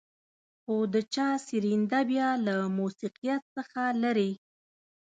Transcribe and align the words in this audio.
خو 0.61 0.75
د 0.93 0.95
چا 1.13 1.27
سرېنده 1.45 1.99
بيا 2.11 2.29
له 2.47 2.55
موسيقيت 2.77 3.41
څخه 3.55 3.81
لېرې. 4.01 4.31